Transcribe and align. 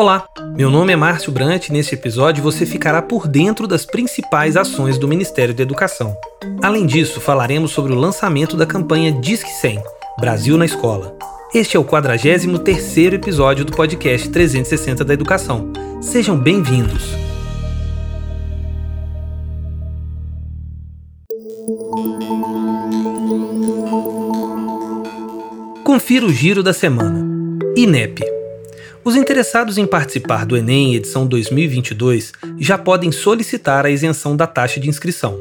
Olá, 0.00 0.28
meu 0.56 0.70
nome 0.70 0.92
é 0.92 0.96
Márcio 0.96 1.32
Brant 1.32 1.66
e 1.66 1.72
neste 1.72 1.92
episódio 1.92 2.40
você 2.40 2.64
ficará 2.64 3.02
por 3.02 3.26
dentro 3.26 3.66
das 3.66 3.84
principais 3.84 4.56
ações 4.56 4.96
do 4.96 5.08
Ministério 5.08 5.52
da 5.52 5.64
Educação. 5.64 6.16
Além 6.62 6.86
disso, 6.86 7.20
falaremos 7.20 7.72
sobre 7.72 7.92
o 7.92 7.96
lançamento 7.96 8.56
da 8.56 8.64
campanha 8.64 9.10
Disque 9.10 9.50
100 9.50 9.82
Brasil 10.20 10.56
na 10.56 10.64
Escola. 10.64 11.18
Este 11.52 11.76
é 11.76 11.80
o 11.80 11.84
43º 11.84 13.14
episódio 13.14 13.64
do 13.64 13.72
podcast 13.72 14.28
360 14.28 15.04
da 15.04 15.14
Educação. 15.14 15.72
Sejam 16.00 16.38
bem-vindos. 16.38 17.02
Confira 25.82 26.24
o 26.24 26.30
giro 26.32 26.62
da 26.62 26.72
semana. 26.72 27.26
INEP. 27.76 28.37
Os 29.08 29.16
interessados 29.16 29.78
em 29.78 29.86
participar 29.86 30.44
do 30.44 30.54
Enem 30.54 30.94
edição 30.94 31.26
2022 31.26 32.30
já 32.58 32.76
podem 32.76 33.10
solicitar 33.10 33.86
a 33.86 33.90
isenção 33.90 34.36
da 34.36 34.46
taxa 34.46 34.78
de 34.78 34.86
inscrição. 34.86 35.40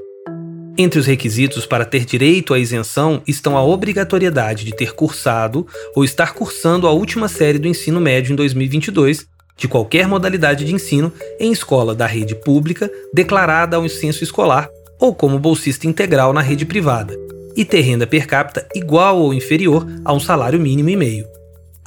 Entre 0.78 0.98
os 0.98 1.06
requisitos 1.06 1.66
para 1.66 1.84
ter 1.84 2.06
direito 2.06 2.54
à 2.54 2.60
isenção 2.60 3.22
estão 3.28 3.58
a 3.58 3.66
obrigatoriedade 3.66 4.64
de 4.64 4.74
ter 4.74 4.94
cursado 4.94 5.68
ou 5.94 6.06
estar 6.06 6.34
cursando 6.34 6.88
a 6.88 6.92
última 6.94 7.28
série 7.28 7.60
do 7.60 7.68
ensino 7.68 8.00
médio 8.00 8.32
em 8.32 8.38
2022, 8.38 9.28
de 9.58 9.68
qualquer 9.68 10.08
modalidade 10.08 10.64
de 10.64 10.74
ensino, 10.74 11.12
em 11.38 11.52
escola 11.52 11.94
da 11.94 12.06
rede 12.06 12.36
pública 12.36 12.90
declarada 13.14 13.76
ao 13.76 13.90
censo 13.90 14.24
escolar 14.24 14.70
ou 14.98 15.14
como 15.14 15.38
bolsista 15.38 15.86
integral 15.86 16.32
na 16.32 16.40
rede 16.40 16.66
privada, 16.66 17.14
e 17.54 17.66
ter 17.66 17.82
renda 17.82 18.08
per 18.08 18.28
capita 18.28 18.66
igual 18.74 19.20
ou 19.20 19.34
inferior 19.34 19.86
a 20.06 20.14
um 20.14 20.22
salário 20.22 20.58
mínimo 20.58 20.88
e 20.88 20.96
meio. 20.96 21.37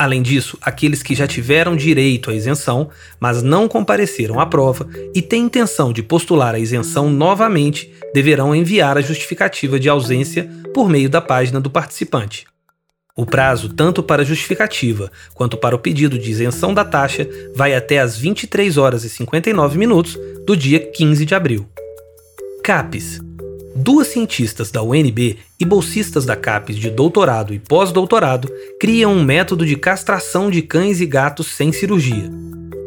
Além 0.00 0.22
disso, 0.22 0.56
aqueles 0.62 1.02
que 1.02 1.14
já 1.14 1.26
tiveram 1.26 1.76
direito 1.76 2.30
à 2.30 2.34
isenção, 2.34 2.88
mas 3.20 3.42
não 3.42 3.68
compareceram 3.68 4.40
à 4.40 4.46
prova 4.46 4.88
e 5.14 5.20
têm 5.20 5.42
intenção 5.42 5.92
de 5.92 6.02
postular 6.02 6.54
a 6.54 6.58
isenção 6.58 7.10
novamente, 7.10 7.92
deverão 8.14 8.54
enviar 8.54 8.96
a 8.96 9.02
justificativa 9.02 9.78
de 9.78 9.90
ausência 9.90 10.48
por 10.72 10.88
meio 10.88 11.10
da 11.10 11.20
página 11.20 11.60
do 11.60 11.68
participante. 11.68 12.46
O 13.14 13.26
prazo, 13.26 13.68
tanto 13.68 14.02
para 14.02 14.22
a 14.22 14.24
justificativa 14.24 15.12
quanto 15.34 15.58
para 15.58 15.76
o 15.76 15.78
pedido 15.78 16.18
de 16.18 16.30
isenção 16.30 16.72
da 16.72 16.82
taxa, 16.82 17.28
vai 17.54 17.74
até 17.74 17.98
às 17.98 18.16
23 18.16 18.78
horas 18.78 19.04
e 19.04 19.10
59 19.10 19.76
minutos 19.76 20.18
do 20.46 20.56
dia 20.56 20.80
15 20.80 21.26
de 21.26 21.34
abril. 21.34 21.68
CAPES 22.64 23.20
Duas 23.74 24.08
cientistas 24.08 24.70
da 24.70 24.82
UNB 24.82 25.38
e 25.58 25.64
bolsistas 25.64 26.26
da 26.26 26.34
CAPES 26.34 26.76
de 26.76 26.90
doutorado 26.90 27.54
e 27.54 27.58
pós-doutorado 27.58 28.50
criam 28.80 29.12
um 29.12 29.22
método 29.22 29.64
de 29.64 29.76
castração 29.76 30.50
de 30.50 30.60
cães 30.60 31.00
e 31.00 31.06
gatos 31.06 31.46
sem 31.46 31.70
cirurgia. 31.70 32.28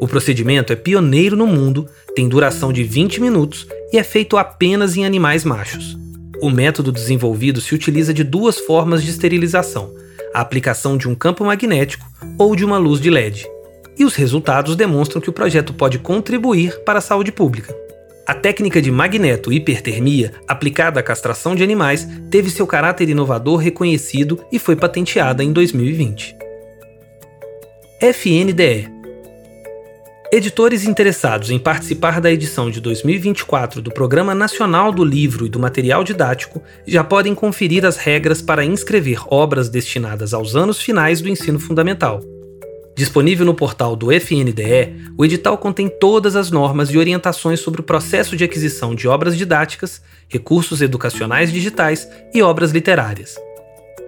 O 0.02 0.08
procedimento 0.08 0.74
é 0.74 0.76
pioneiro 0.76 1.38
no 1.38 1.48
mundo, 1.48 1.88
tem 2.14 2.28
duração 2.28 2.74
de 2.74 2.84
20 2.84 3.22
minutos 3.22 3.66
e 3.94 3.98
é 3.98 4.04
feito 4.04 4.36
apenas 4.36 4.98
em 4.98 5.06
animais 5.06 5.46
machos. 5.46 5.98
O 6.42 6.50
método 6.50 6.92
desenvolvido 6.92 7.62
se 7.62 7.74
utiliza 7.74 8.14
de 8.14 8.24
duas 8.24 8.60
formas 8.60 9.02
de 9.02 9.10
esterilização: 9.10 9.94
a 10.34 10.42
aplicação 10.42 10.98
de 10.98 11.08
um 11.08 11.16
campo 11.16 11.46
magnético 11.46 12.06
ou 12.38 12.56
de 12.56 12.66
uma 12.66 12.78
luz 12.78 13.00
de 13.00 13.10
LED. 13.10 13.48
E 13.98 14.04
os 14.04 14.16
resultados 14.16 14.76
demonstram 14.76 15.22
que 15.22 15.30
o 15.30 15.34
projeto 15.34 15.74
pode 15.74 16.00
contribuir 16.00 16.78
para 16.84 17.00
a 17.00 17.02
saúde 17.02 17.32
pública. 17.32 17.83
A 18.26 18.34
técnica 18.34 18.82
de 18.82 18.90
magneto-hipertermia 18.90 20.32
aplicada 20.48 20.98
à 21.00 21.04
castração 21.04 21.54
de 21.54 21.62
animais 21.62 22.08
teve 22.32 22.50
seu 22.50 22.66
caráter 22.66 23.10
inovador 23.10 23.58
reconhecido 23.58 24.40
e 24.50 24.58
foi 24.58 24.78
patenteada 24.78 25.44
em 25.44 25.52
2020. 25.52 26.34
FNDE 28.02 28.90
Editores 30.32 30.86
interessados 30.86 31.52
em 31.52 31.60
participar 31.60 32.22
da 32.22 32.32
edição 32.32 32.72
de 32.72 32.80
2024 32.80 33.82
do 33.82 33.92
Programa 33.92 34.34
Nacional 34.34 34.92
do 34.92 35.04
Livro 35.04 35.46
e 35.46 35.50
do 35.50 35.60
Material 35.60 36.04
Didático 36.04 36.64
já 36.88 37.04
podem 37.04 37.36
conferir 37.36 37.86
as 37.86 37.98
regras 37.98 38.42
para 38.42 38.66
inscrever 38.66 39.20
obras 39.28 39.70
destinadas 39.70 40.34
aos 40.34 40.56
anos 40.56 40.82
finais 40.82 41.22
do 41.22 41.30
ensino 41.30 41.60
fundamental. 41.60 42.33
Disponível 42.96 43.46
no 43.46 43.56
portal 43.56 43.96
do 43.96 44.12
FNDE, 44.12 45.12
o 45.18 45.26
edital 45.26 45.58
contém 45.58 45.90
todas 45.90 46.36
as 46.36 46.52
normas 46.52 46.90
e 46.90 46.98
orientações 46.98 47.60
sobre 47.60 47.82
o 47.82 47.84
processo 47.84 48.38
de 48.38 48.44
aquisição 48.44 48.94
de 48.94 49.08
obras 49.08 49.36
didáticas, 49.36 50.02
recursos 50.28 50.80
educacionais 50.80 51.52
digitais 51.52 52.08
e 52.34 52.42
obras 52.44 52.72
literárias. 52.72 53.36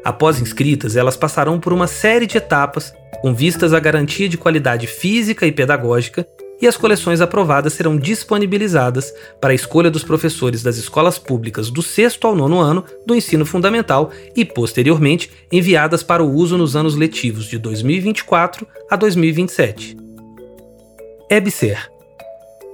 Após 0.03 0.40
inscritas, 0.40 0.96
elas 0.96 1.18
passarão 1.18 1.59
por 1.59 1.73
uma 1.73 1.88
série 1.88 2.28
de 2.28 2.38
etapas 2.38 2.94
com 3.22 3.34
vistas 3.34 3.73
à 3.73 3.79
garantia 3.79 4.29
de 4.29 4.38
qualidade 4.38 4.85
física 4.85 5.47
e 5.47 5.52
pedagógica 5.52 6.28
e 6.61 6.67
as 6.67 6.77
coleções 6.77 7.21
aprovadas 7.21 7.73
serão 7.73 7.97
disponibilizadas 7.97 9.13
para 9.41 9.51
a 9.51 9.55
escolha 9.55 9.91
dos 9.91 10.03
professores 10.03 10.63
das 10.63 10.77
escolas 10.77 11.17
públicas 11.17 11.69
do 11.69 11.81
sexto 11.81 12.27
ao 12.27 12.35
nono 12.35 12.59
ano 12.59 12.83
do 13.05 13.16
ensino 13.16 13.45
fundamental 13.45 14.11
e, 14.35 14.45
posteriormente, 14.45 15.31
enviadas 15.51 16.03
para 16.03 16.23
o 16.23 16.31
uso 16.31 16.57
nos 16.57 16.75
anos 16.75 16.95
letivos 16.95 17.45
de 17.45 17.57
2024 17.57 18.67
a 18.89 18.95
2027. 18.95 19.97
EBSER 21.29 21.95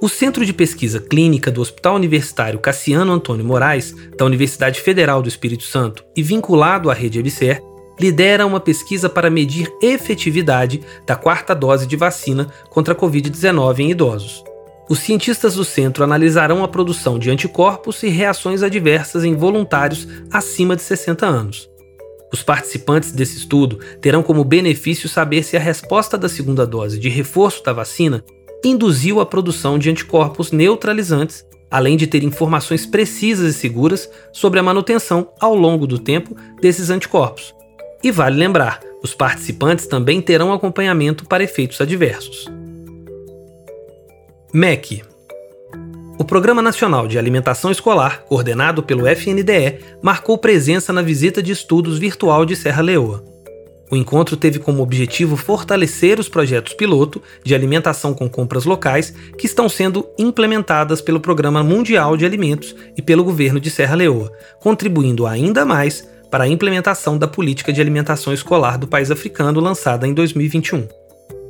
o 0.02 0.10
Centro 0.10 0.44
de 0.44 0.52
Pesquisa 0.52 1.00
Clínica 1.00 1.52
do 1.52 1.62
Hospital 1.62 1.94
Universitário 1.94 2.58
Cassiano 2.58 3.14
Antônio 3.14 3.46
Moraes, 3.46 3.94
da 4.18 4.26
Universidade 4.26 4.82
Federal 4.82 5.22
do 5.22 5.30
Espírito 5.30 5.62
Santo 5.62 6.04
e 6.16 6.24
vinculado 6.24 6.90
à 6.90 6.94
rede 6.94 7.20
EBSER, 7.20 7.62
lidera 8.00 8.46
uma 8.46 8.60
pesquisa 8.60 9.10
para 9.10 9.30
medir 9.30 9.72
efetividade 9.82 10.82
da 11.06 11.16
quarta 11.16 11.54
dose 11.54 11.86
de 11.86 11.96
vacina 11.96 12.48
contra 12.70 12.94
a 12.94 12.98
Covid-19 12.98 13.80
em 13.80 13.92
idosos. 13.92 14.44
Os 14.90 15.00
cientistas 15.00 15.56
do 15.56 15.64
centro 15.64 16.04
analisarão 16.04 16.64
a 16.64 16.68
produção 16.68 17.18
de 17.18 17.30
anticorpos 17.30 18.04
e 18.04 18.10
reações 18.10 18.62
adversas 18.62 19.24
em 19.24 19.36
voluntários 19.36 20.08
acima 20.30 20.76
de 20.76 20.82
60 20.82 21.26
anos. 21.26 21.70
Os 22.34 22.44
participantes 22.44 23.12
desse 23.12 23.38
estudo 23.38 23.80
terão 24.00 24.24
como 24.24 24.44
benefício 24.44 25.10
saber 25.10 25.44
se 25.44 25.58
a 25.58 25.60
resposta 25.60 26.18
da 26.18 26.30
segunda 26.30 26.66
dose 26.66 27.00
de 27.00 27.10
reforço 27.10 27.64
da 27.64 27.74
vacina 27.74 28.24
induziu 28.64 29.20
a 29.20 29.26
produção 29.26 29.78
de 29.78 29.90
anticorpos 29.90 30.52
neutralizantes, 30.52 31.46
além 31.70 31.98
de 31.98 32.08
ter 32.08 32.24
informações 32.24 32.86
precisas 32.86 33.56
e 33.56 33.58
seguras 33.58 34.10
sobre 34.32 34.60
a 34.60 34.64
manutenção 34.64 35.30
ao 35.40 35.56
longo 35.56 35.88
do 35.88 35.98
tempo 35.98 36.36
desses 36.62 36.90
anticorpos, 36.90 37.54
e 38.04 38.12
vale 38.12 38.38
lembrar, 38.38 38.80
os 39.04 39.14
participantes 39.14 39.88
também 39.88 40.22
terão 40.22 40.54
acompanhamento 40.54 41.26
para 41.26 41.44
efeitos 41.44 41.80
adversos. 41.82 42.46
MEC 44.54 45.04
o 46.22 46.24
Programa 46.24 46.62
Nacional 46.62 47.08
de 47.08 47.18
Alimentação 47.18 47.72
Escolar, 47.72 48.22
coordenado 48.26 48.84
pelo 48.84 49.08
FNDE, 49.08 49.80
marcou 50.04 50.38
presença 50.38 50.94
na 50.94 51.02
visita 51.02 51.42
de 51.42 51.52
estudos 51.52 51.98
virtual 51.98 52.46
de 52.46 52.56
Serra 52.56 52.84
Leoa. 52.84 53.24
O 53.90 53.98
encontro 53.98 54.38
teve 54.38 54.60
como 54.60 54.84
objetivo 54.84 55.36
fortalecer 55.36 56.20
os 56.20 56.30
projetos 56.30 56.76
piloto 56.76 57.20
de 57.44 57.56
alimentação 57.56 58.14
com 58.14 58.30
compras 58.30 58.66
locais 58.66 59.12
que 59.36 59.48
estão 59.48 59.68
sendo 59.68 60.08
implementadas 60.16 61.02
pelo 61.02 61.20
Programa 61.20 61.64
Mundial 61.64 62.16
de 62.16 62.24
Alimentos 62.24 62.76
e 62.96 63.02
pelo 63.02 63.24
governo 63.24 63.60
de 63.60 63.72
Serra 63.72 63.96
Leoa, 63.96 64.32
contribuindo 64.60 65.26
ainda 65.26 65.66
mais 65.66 66.08
para 66.32 66.46
a 66.46 66.48
implementação 66.48 67.18
da 67.18 67.28
política 67.28 67.74
de 67.74 67.82
alimentação 67.82 68.34
escolar 68.34 68.78
do 68.78 68.88
país 68.88 69.12
africano 69.12 69.60
lançada 69.60 70.08
em 70.08 70.14
2021. 70.14 70.88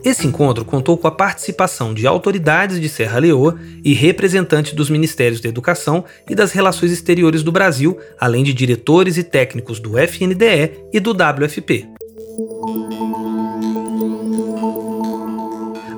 Esse 0.04 0.26
encontro 0.26 0.66
contou 0.66 0.98
com 0.98 1.08
a 1.08 1.12
participação 1.12 1.94
de 1.94 2.08
autoridades 2.08 2.82
de 2.82 2.90
Serra 2.90 3.20
Leoa 3.20 3.60
e 3.84 3.94
representantes 3.94 4.74
dos 4.74 4.90
Ministérios 4.90 5.40
da 5.40 5.48
Educação 5.48 6.04
e 6.28 6.34
das 6.34 6.52
Relações 6.52 6.92
Exteriores 6.92 7.44
do 7.44 7.52
Brasil, 7.52 8.00
além 8.20 8.44
de 8.44 8.52
diretores 8.52 9.16
e 9.18 9.24
técnicos 9.24 9.80
do 9.80 10.00
FNDE 10.00 10.88
e 10.92 11.00
do 11.00 11.12
WFP. 11.12 11.88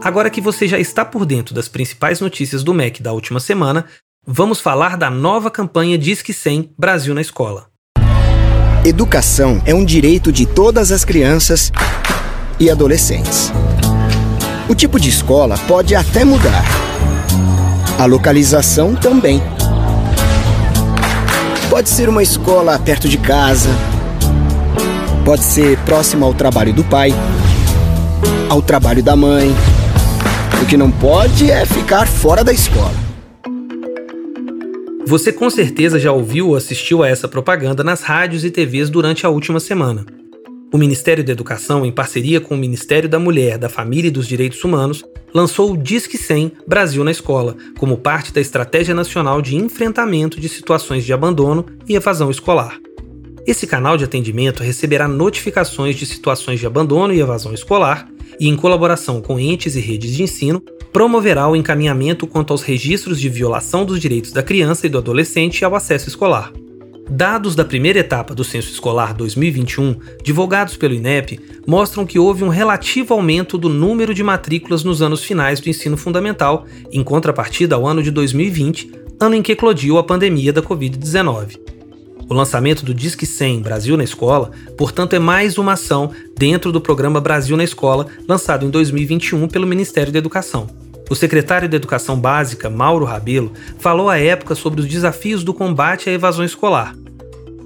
Agora 0.04 0.30
que 0.30 0.42
você 0.42 0.68
já 0.68 0.78
está 0.78 1.06
por 1.06 1.26
dentro 1.26 1.56
das 1.56 1.70
principais 1.70 2.20
notícias 2.20 2.62
do 2.62 2.74
MEC 2.74 3.02
da 3.02 3.14
última 3.14 3.40
semana, 3.40 3.86
vamos 4.28 4.60
falar 4.60 4.98
da 4.98 5.10
nova 5.10 5.50
campanha 5.50 5.98
Disque 5.98 6.34
100 6.34 6.74
Brasil 6.78 7.16
na 7.16 7.22
Escola. 7.22 7.73
Educação 8.86 9.62
é 9.66 9.74
um 9.74 9.86
direito 9.86 10.30
de 10.30 10.46
todas 10.46 10.92
as 10.92 11.06
crianças 11.06 11.72
e 12.60 12.70
adolescentes. 12.70 13.50
O 14.68 14.76
tipo 14.76 15.00
de 15.00 15.08
escola 15.08 15.58
pode 15.70 15.96
até 15.96 16.26
mudar. 16.26 16.66
A 17.98 18.04
localização 18.06 18.94
também. 18.94 19.42
Pode 21.70 21.88
ser 21.88 22.10
uma 22.10 22.22
escola 22.22 22.78
perto 22.78 23.08
de 23.08 23.18
casa, 23.18 23.70
pode 25.24 25.46
ser 25.46 25.78
próxima 25.86 26.26
ao 26.26 26.34
trabalho 26.34 26.74
do 26.74 26.84
pai, 26.84 27.14
ao 28.50 28.62
trabalho 28.62 29.02
da 29.02 29.16
mãe. 29.16 29.56
O 30.62 30.66
que 30.66 30.76
não 30.76 30.92
pode 30.92 31.50
é 31.50 31.66
ficar 31.66 32.06
fora 32.06 32.44
da 32.44 32.52
escola. 32.52 33.13
Você 35.06 35.34
com 35.34 35.50
certeza 35.50 36.00
já 36.00 36.12
ouviu 36.12 36.50
ou 36.50 36.56
assistiu 36.56 37.04
a 37.04 37.10
essa 37.10 37.28
propaganda 37.28 37.84
nas 37.84 38.02
rádios 38.02 38.46
e 38.46 38.50
TVs 38.50 38.90
durante 38.90 39.26
a 39.26 39.30
última 39.30 39.60
semana. 39.60 40.06
O 40.72 40.78
Ministério 40.78 41.24
da 41.24 41.32
Educação, 41.32 41.86
em 41.86 41.92
parceria 41.92 42.40
com 42.40 42.56
o 42.56 42.58
Ministério 42.58 43.10
da 43.10 43.20
Mulher, 43.20 43.58
da 43.58 43.70
Família 43.70 44.08
e 44.08 44.12
dos 44.12 44.28
Direitos 44.28 44.64
Humanos, 44.64 45.04
lançou 45.34 45.74
o 45.74 45.78
Disque 45.78 46.18
100 46.18 46.54
Brasil 46.66 47.04
na 47.04 47.12
Escola, 47.12 47.56
como 47.78 47.98
parte 47.98 48.34
da 48.34 48.42
Estratégia 48.42 48.96
Nacional 48.96 49.42
de 49.42 49.56
Enfrentamento 49.56 50.40
de 50.40 50.48
Situações 50.48 51.04
de 51.04 51.14
Abandono 51.14 51.66
e 51.88 51.96
Evasão 51.96 52.32
Escolar. 52.32 52.80
Esse 53.46 53.68
canal 53.68 53.98
de 53.98 54.06
atendimento 54.06 54.64
receberá 54.64 55.06
notificações 55.06 55.98
de 55.98 56.06
situações 56.06 56.62
de 56.62 56.66
abandono 56.66 57.14
e 57.14 57.20
evasão 57.20 57.54
escolar 57.54 58.08
e, 58.40 58.48
em 58.48 58.56
colaboração 58.56 59.22
com 59.22 59.40
entes 59.40 59.76
e 59.76 59.80
redes 59.80 60.16
de 60.16 60.24
ensino, 60.24 60.62
promoverá 60.92 61.50
o 61.50 61.56
encaminhamento 61.56 62.28
quanto 62.28 62.54
aos 62.54 62.62
registros 62.62 63.20
de 63.20 63.30
violação 63.30 63.86
dos 63.86 64.00
direitos 64.00 64.32
da 64.32 64.44
criança 64.44 64.86
e 64.86 64.90
do 64.90 64.98
adolescente 64.98 65.66
ao 65.66 65.76
acesso 65.76 66.08
escolar. 66.08 66.52
Dados 67.10 67.54
da 67.54 67.66
primeira 67.66 68.00
etapa 68.00 68.34
do 68.34 68.44
Censo 68.46 68.72
Escolar 68.72 69.14
2021, 69.14 69.98
divulgados 70.24 70.78
pelo 70.78 70.94
INEP, 70.94 71.38
mostram 71.68 72.06
que 72.06 72.18
houve 72.18 72.44
um 72.44 72.50
relativo 72.50 73.14
aumento 73.14 73.58
do 73.58 73.68
número 73.68 74.14
de 74.14 74.24
matrículas 74.24 74.84
nos 74.84 75.02
anos 75.02 75.24
finais 75.24 75.60
do 75.60 75.70
ensino 75.70 75.98
fundamental, 75.98 76.66
em 76.92 77.04
contrapartida 77.04 77.76
ao 77.76 77.86
ano 77.86 78.02
de 78.02 78.10
2020, 78.10 78.90
ano 79.20 79.36
em 79.36 79.42
que 79.42 79.52
eclodiu 79.52 79.98
a 79.98 80.04
pandemia 80.04 80.54
da 80.54 80.62
Covid-19. 80.62 81.60
O 82.30 82.34
lançamento 82.34 82.86
do 82.86 82.94
Disque 82.94 83.26
100 83.26 83.62
Brasil 83.62 83.98
na 83.98 84.04
Escola, 84.04 84.52
portanto, 84.78 85.14
é 85.14 85.20
mais 85.20 85.58
uma 85.58 85.74
ação 85.74 86.12
dentro 86.38 86.72
do 86.72 86.80
programa 86.80 87.20
Brasil 87.20 87.58
na 87.58 87.64
Escola, 87.64 88.08
lançado 88.28 88.66
em 88.66 88.70
2021 88.70 89.48
pelo 89.48 89.68
Ministério 89.68 90.12
da 90.12 90.20
Educação. 90.20 90.68
O 91.10 91.16
secretário 91.16 91.68
de 91.68 91.76
Educação 91.76 92.18
Básica, 92.18 92.70
Mauro 92.70 93.06
Rabelo, 93.06 93.52
falou 93.78 94.10
à 94.10 94.18
época 94.18 94.56
sobre 94.56 94.80
os 94.80 94.88
desafios 94.88 95.44
do 95.44 95.54
combate 95.54 96.10
à 96.10 96.14
evasão 96.14 96.46
escolar. 96.46 96.96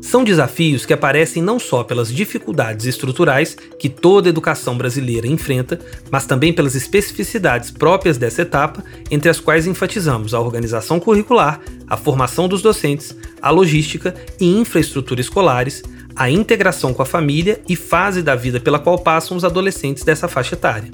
São 0.02 0.24
desafios 0.24 0.86
que 0.86 0.94
aparecem 0.94 1.42
não 1.42 1.60
só 1.60 1.84
pelas 1.84 2.14
dificuldades 2.14 2.86
estruturais 2.86 3.58
que 3.80 3.90
toda 3.90 4.30
educação 4.30 4.78
brasileira 4.78 5.28
enfrenta, 5.28 5.80
mas 6.10 6.26
também 6.26 6.54
pelas 6.54 6.76
especificidades 6.76 7.72
próprias 7.72 8.18
dessa 8.18 8.44
etapa, 8.44 8.84
entre 9.10 9.30
as 9.30 9.40
quais 9.40 9.68
enfatizamos 9.68 10.34
a 10.34 10.40
organização 10.40 11.00
curricular, 11.00 11.60
a 11.88 11.98
formação 11.98 12.48
dos 12.48 12.62
docentes, 12.62 13.16
a 13.42 13.50
logística 13.50 14.14
e 14.40 14.46
infraestrutura 14.46 15.20
escolares, 15.20 15.84
a 16.16 16.30
integração 16.30 16.94
com 16.94 17.02
a 17.02 17.06
família 17.06 17.62
e 17.68 17.76
fase 17.76 18.22
da 18.22 18.36
vida 18.36 18.60
pela 18.60 18.80
qual 18.80 18.98
passam 19.00 19.36
os 19.36 19.44
adolescentes 19.44 20.04
dessa 20.04 20.28
faixa 20.28 20.56
etária. 20.56 20.92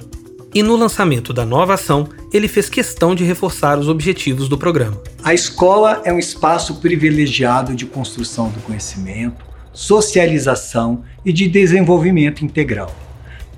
E 0.54 0.62
no 0.62 0.76
lançamento 0.76 1.32
da 1.32 1.44
nova 1.44 1.74
ação, 1.74 2.08
ele 2.32 2.46
fez 2.46 2.68
questão 2.68 3.12
de 3.12 3.24
reforçar 3.24 3.76
os 3.76 3.88
objetivos 3.88 4.48
do 4.48 4.56
programa. 4.56 5.02
A 5.24 5.34
escola 5.34 6.00
é 6.04 6.12
um 6.12 6.18
espaço 6.18 6.76
privilegiado 6.76 7.74
de 7.74 7.84
construção 7.84 8.50
do 8.50 8.60
conhecimento, 8.60 9.44
socialização 9.72 11.02
e 11.24 11.32
de 11.32 11.48
desenvolvimento 11.48 12.44
integral. 12.44 12.94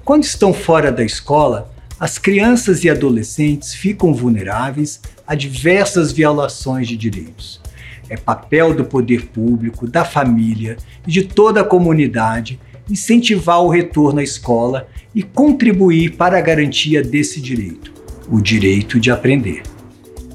Quando 0.06 0.25
estão 0.25 0.54
fora 0.54 0.90
da 0.90 1.04
escola, 1.04 1.70
as 2.00 2.16
crianças 2.16 2.82
e 2.82 2.88
adolescentes 2.88 3.75
ficam 3.75 4.14
vulneráveis 4.14 4.98
a 5.26 5.34
diversas 5.34 6.12
violações 6.12 6.88
de 6.88 6.96
direitos. 6.96 7.60
É 8.08 8.16
papel 8.16 8.72
do 8.72 8.87
poder 8.87 9.26
público, 9.26 9.87
da 9.87 10.02
família 10.02 10.78
e 11.06 11.10
de 11.10 11.25
toda 11.25 11.60
a 11.60 11.64
comunidade 11.64 12.58
incentivar 12.88 13.62
o 13.62 13.68
retorno 13.68 14.20
à 14.20 14.22
escola 14.22 14.88
e 15.14 15.22
contribuir 15.22 16.16
para 16.16 16.38
a 16.38 16.40
garantia 16.40 17.02
desse 17.02 17.40
direito, 17.40 17.92
o 18.28 18.40
direito 18.40 19.00
de 19.00 19.10
aprender. 19.10 19.62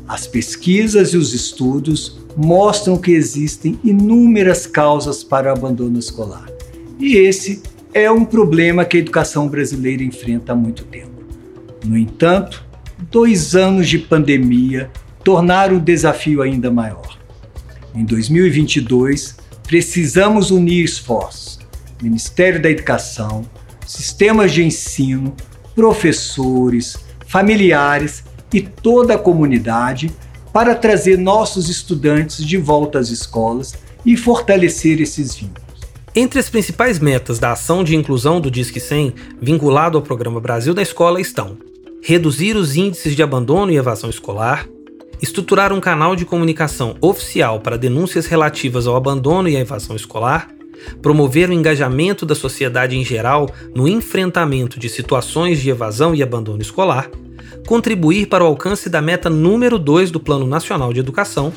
As 0.08 0.28
pesquisas 0.28 1.14
e 1.14 1.18
os 1.18 1.34
estudos 1.34 2.20
mostram 2.36 2.98
que 2.98 3.12
existem 3.12 3.80
inúmeras 3.84 4.68
causas 4.68 5.24
para 5.24 5.50
o 5.50 5.58
abandono 5.58 5.98
escolar. 5.98 6.50
E 7.00 7.16
esse 7.16 7.62
é 7.94 8.12
um 8.12 8.26
problema 8.26 8.86
que 8.86 8.98
a 8.98 9.00
educação 9.00 9.48
brasileira 9.48 10.04
enfrenta 10.04 10.52
há 10.52 10.56
muito 10.56 10.84
tempo. 10.86 11.24
No 11.86 11.98
entanto, 11.98 12.64
dois 13.10 13.56
anos 13.56 13.88
de 13.88 14.00
pandemia 14.00 14.90
tornaram 15.24 15.78
o 15.78 15.80
desafio 15.80 16.42
ainda 16.42 16.70
maior. 16.70 17.18
Em 17.94 18.04
2022, 18.04 19.38
precisamos 19.64 20.52
unir 20.52 20.84
esforços. 20.84 21.61
Ministério 22.02 22.62
da 22.62 22.70
Educação, 22.70 23.46
sistemas 23.86 24.52
de 24.52 24.64
ensino, 24.64 25.36
professores, 25.76 26.98
familiares 27.28 28.24
e 28.54 28.62
toda 28.62 29.16
a 29.16 29.20
comunidade 29.20 30.12
para 30.52 30.76
trazer 30.76 31.18
nossos 31.18 31.70
estudantes 31.70 32.46
de 32.46 32.58
volta 32.58 33.00
às 33.00 33.10
escolas 33.10 33.74
e 34.06 34.18
fortalecer 34.18 35.00
esses 35.00 35.36
vínculos. 35.36 35.62
Entre 36.14 36.40
as 36.40 36.50
principais 36.50 37.00
metas 37.00 37.40
da 37.40 37.54
ação 37.54 37.84
de 37.84 37.96
inclusão 37.96 38.42
do 38.42 38.52
Disque 38.52 38.80
100, 38.80 39.14
vinculado 39.42 39.98
ao 39.98 40.04
programa 40.04 40.42
Brasil 40.42 40.74
da 40.74 40.82
Escola, 40.82 41.22
estão 41.22 41.58
reduzir 42.02 42.56
os 42.56 42.76
índices 42.76 43.16
de 43.16 43.22
abandono 43.22 43.72
e 43.72 43.78
evasão 43.78 44.10
escolar, 44.10 44.68
estruturar 45.22 45.72
um 45.72 45.80
canal 45.80 46.16
de 46.16 46.26
comunicação 46.26 46.98
oficial 47.00 47.60
para 47.60 47.78
denúncias 47.78 48.26
relativas 48.26 48.88
ao 48.88 48.96
abandono 48.96 49.48
e 49.48 49.56
à 49.56 49.60
evasão 49.60 49.96
escolar, 49.96 50.50
promover 51.02 51.50
o 51.50 51.54
engajamento 51.54 52.26
da 52.26 52.36
sociedade 52.36 52.98
em 52.98 53.04
geral 53.04 53.50
no 53.76 53.88
enfrentamento 53.88 54.80
de 54.80 54.90
situações 54.90 55.62
de 55.62 55.70
evasão 55.70 56.14
e 56.14 56.22
abandono 56.22 56.62
escolar, 56.62 57.10
contribuir 57.68 58.28
para 58.28 58.44
o 58.44 58.48
alcance 58.48 58.90
da 58.90 59.02
meta 59.02 59.30
número 59.30 59.78
2 59.78 60.12
do 60.12 60.20
Plano 60.20 60.46
Nacional 60.46 60.94
de 60.94 61.00
Educação, 61.00 61.54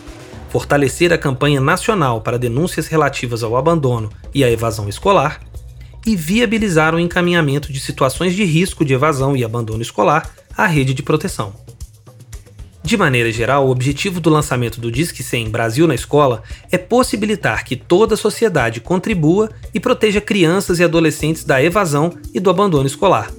fortalecer 0.49 1.13
a 1.13 1.19
campanha 1.19 1.61
nacional 1.61 2.21
para 2.21 2.39
denúncias 2.39 2.87
relativas 2.87 3.43
ao 3.43 3.57
abandono 3.57 4.11
e 4.33 4.45
à 4.45 4.51
evasão 4.51 4.89
escolar 4.89 5.41
e 6.07 6.15
viabilizar 6.15 6.95
o 6.95 7.01
encaminhamento 7.01 7.73
de 7.73 7.81
situações 7.81 8.35
de 8.35 8.45
risco 8.45 8.85
de 8.85 8.95
evasão 8.95 9.37
e 9.37 9.43
abandono 9.43 9.83
escolar 9.83 10.31
à 10.57 10.67
rede 10.67 10.95
de 10.95 11.03
proteção. 11.03 11.64
De 12.85 12.99
maneira 12.99 13.33
geral, 13.33 13.67
o 13.67 13.71
objetivo 13.71 14.21
do 14.21 14.29
lançamento 14.29 14.79
do 14.79 14.93
Disque 14.93 15.23
100 15.23 15.49
Brasil 15.49 15.87
na 15.87 15.95
Escola 15.95 16.43
é 16.71 16.77
possibilitar 16.77 17.65
que 17.65 17.77
toda 17.77 18.13
a 18.13 18.17
sociedade 18.17 18.79
contribua 18.79 19.49
e 19.73 19.81
proteja 19.81 20.21
crianças 20.21 20.79
e 20.79 20.85
adolescentes 20.85 21.45
da 21.45 21.63
evasão 21.63 22.13
e 22.35 22.39
do 22.39 22.51
abandono 22.51 22.87
escolar. 22.87 23.31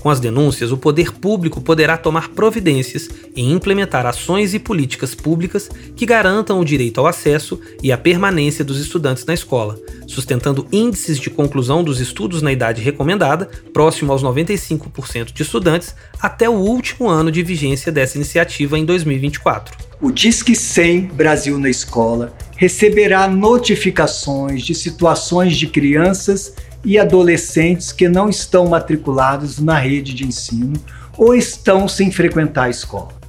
Com 0.00 0.08
as 0.08 0.18
denúncias, 0.18 0.72
o 0.72 0.78
poder 0.78 1.12
público 1.12 1.60
poderá 1.60 1.96
tomar 1.96 2.30
providências 2.30 3.08
e 3.36 3.42
implementar 3.42 4.06
ações 4.06 4.54
e 4.54 4.58
políticas 4.58 5.14
públicas 5.14 5.68
que 5.94 6.06
garantam 6.06 6.58
o 6.58 6.64
direito 6.64 6.98
ao 6.98 7.06
acesso 7.06 7.60
e 7.82 7.92
à 7.92 7.98
permanência 7.98 8.64
dos 8.64 8.80
estudantes 8.80 9.26
na 9.26 9.34
escola, 9.34 9.78
sustentando 10.06 10.66
índices 10.72 11.18
de 11.18 11.28
conclusão 11.28 11.84
dos 11.84 12.00
estudos 12.00 12.40
na 12.40 12.50
idade 12.50 12.80
recomendada, 12.80 13.50
próximo 13.74 14.10
aos 14.10 14.22
95% 14.24 15.34
de 15.34 15.42
estudantes, 15.42 15.94
até 16.18 16.48
o 16.48 16.54
último 16.54 17.08
ano 17.08 17.30
de 17.30 17.42
vigência 17.42 17.92
dessa 17.92 18.16
iniciativa 18.16 18.78
em 18.78 18.86
2024. 18.86 19.76
O 20.00 20.10
Disque 20.10 20.56
100 20.56 21.08
Brasil 21.08 21.58
na 21.58 21.68
Escola 21.68 22.32
receberá 22.56 23.28
notificações 23.28 24.62
de 24.62 24.74
situações 24.74 25.56
de 25.56 25.66
crianças 25.66 26.54
e 26.84 26.98
adolescentes 26.98 27.92
que 27.92 28.08
não 28.08 28.28
estão 28.28 28.68
matriculados 28.68 29.58
na 29.58 29.78
rede 29.78 30.14
de 30.14 30.26
ensino 30.26 30.74
ou 31.16 31.34
estão 31.34 31.86
sem 31.86 32.10
frequentar 32.10 32.64
a 32.64 32.70
escola. 32.70 33.20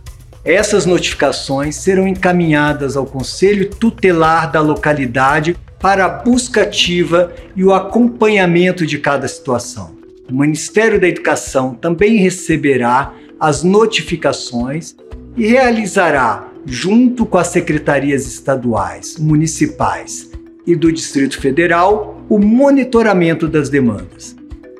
Essas 0.43 0.86
notificações 0.86 1.75
serão 1.75 2.08
encaminhadas 2.08 2.98
ao 2.98 3.05
Conselho 3.05 3.70
Tutelar 3.70 4.51
da 4.51 4.60
localidade 4.60 5.55
para 5.79 6.05
a 6.05 6.10
busca 6.10 6.63
ativa 6.63 7.31
e 7.55 7.63
o 7.63 7.74
acompanhamento 7.74 8.86
de 8.86 8.98
cada 8.98 9.27
situação. 9.27 9.96
O 10.29 10.34
Ministério 10.34 11.00
da 11.00 11.08
Educação 11.08 11.74
também 11.74 12.17
receberá 12.17 13.13
as 13.39 13.63
notificações 13.63 14.96
e 15.36 15.48
realizará, 15.48 16.48
junto 16.65 17.25
com 17.25 17.38
as 17.38 17.48
secretarias 17.48 18.27
estaduais, 18.27 19.17
municipais 19.17 20.29
e 20.65 20.75
do 20.75 20.91
Distrito 20.91 21.39
Federal, 21.39 22.20
o 22.31 22.39
monitoramento 22.39 23.45
das 23.45 23.67
demandas. 23.67 24.38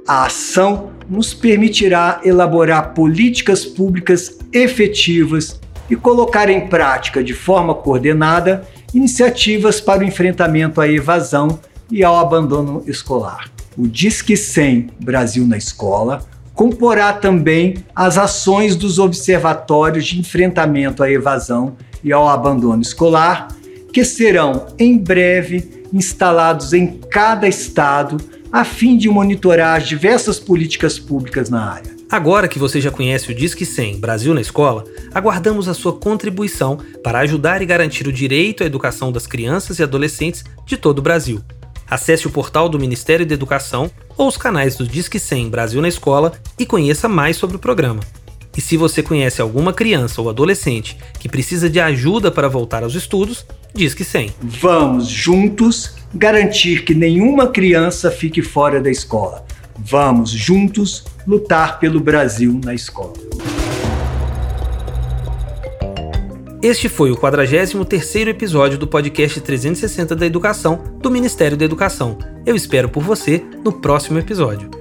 A 0.08 0.25
ação 0.27 0.91
nos 1.10 1.34
permitirá 1.34 2.22
elaborar 2.24 2.93
políticas 2.93 3.65
públicas 3.65 4.39
efetivas 4.53 5.60
e 5.89 5.96
colocar 5.98 6.50
em 6.50 6.70
prática 6.70 7.22
de 7.22 7.34
forma 7.34 7.75
coordenada 7.75 8.65
iniciativas 8.93 9.81
para 9.81 10.00
o 10.00 10.05
enfrentamento 10.05 10.79
à 10.79 10.88
evasão 10.88 11.60
e 11.91 12.05
ao 12.05 12.15
abandono 12.15 12.86
escolar. 12.88 13.51
O 13.77 13.86
Disque 13.86 14.38
100 14.38 14.91
Brasil 15.01 15.46
na 15.46 15.58
Escola 15.58 16.25
comporá 16.53 17.12
também 17.12 17.84
as 17.93 18.17
ações 18.17 18.77
dos 18.77 18.98
observatórios 18.98 20.05
de 20.05 20.17
enfrentamento 20.17 21.03
à 21.03 21.12
evasão 21.12 21.75
e 22.01 22.13
ao 22.13 22.29
abandono 22.29 22.81
escolar, 22.81 23.50
que 23.91 24.05
serão 24.05 24.67
em 24.79 24.98
breve 24.98 25.81
instalados 25.93 26.74
em 26.74 27.00
cada 27.10 27.48
estado 27.48 28.17
a 28.51 28.65
fim 28.65 28.98
de 28.98 29.10
monitorar 29.10 29.77
as 29.77 29.88
diversas 29.88 30.39
políticas 30.39 31.00
públicas 31.00 31.50
na 31.50 31.71
área. 31.71 31.91
Agora 32.12 32.50
que 32.50 32.60
você 32.60 32.81
já 32.81 32.91
conhece 32.91 33.31
o 33.31 33.36
Disque 33.36 33.65
100 33.65 34.01
Brasil 34.01 34.33
na 34.33 34.41
Escola, 34.41 34.83
aguardamos 35.13 35.69
a 35.69 35.74
sua 35.74 35.93
contribuição 35.93 36.77
para 37.01 37.19
ajudar 37.19 37.62
e 37.62 37.65
garantir 37.65 38.05
o 38.05 38.12
direito 38.12 38.63
à 38.63 38.65
educação 38.65 39.13
das 39.13 39.25
crianças 39.25 39.79
e 39.79 39.83
adolescentes 39.83 40.43
de 40.65 40.75
todo 40.75 41.00
o 41.00 41.01
Brasil. 41.01 41.41
Acesse 41.89 42.27
o 42.27 42.31
portal 42.31 42.67
do 42.67 42.77
Ministério 42.77 43.25
da 43.25 43.33
Educação 43.33 43.89
ou 44.17 44.27
os 44.27 44.36
canais 44.36 44.75
do 44.75 44.86
Disque 44.86 45.19
100 45.19 45.50
Brasil 45.50 45.81
na 45.81 45.88
Escola 45.88 46.33
e 46.60 46.65
conheça 46.65 47.07
mais 47.07 47.38
sobre 47.38 47.55
o 47.55 47.60
programa. 47.60 48.01
E 48.57 48.60
se 48.60 48.75
você 48.75 49.01
conhece 49.01 49.41
alguma 49.41 49.71
criança 49.71 50.21
ou 50.21 50.29
adolescente 50.29 50.98
que 51.17 51.29
precisa 51.29 51.69
de 51.69 51.79
ajuda 51.79 52.29
para 52.29 52.50
voltar 52.50 52.83
aos 52.83 52.95
estudos, 52.95 53.45
Disque 53.74 54.04
100. 54.04 54.34
Vamos 54.42 55.08
juntos 55.08 55.96
garantir 56.13 56.84
que 56.84 56.94
nenhuma 56.94 57.48
criança 57.48 58.12
fique 58.12 58.42
fora 58.42 58.82
da 58.82 58.92
escola. 58.92 59.46
Vamos 59.78 60.30
juntos 60.30 61.06
lutar 61.25 61.80
pelo 61.80 62.00
Brasil 62.00 62.60
na 62.63 62.74
escola. 62.74 63.13
Este 66.62 66.88
foi 66.88 67.10
o 67.10 67.18
43º 67.18 68.28
episódio 68.28 68.78
do 68.78 68.88
podcast 68.88 69.42
360 69.42 70.16
da 70.16 70.25
Educação 70.25 70.84
do 71.01 71.10
Ministério 71.10 71.58
da 71.58 71.66
Educação. 71.66 72.20
Eu 72.46 72.56
espero 72.56 72.88
por 72.88 73.01
você 73.01 73.44
no 73.63 73.72
próximo 73.72 74.20
episódio. 74.20 74.81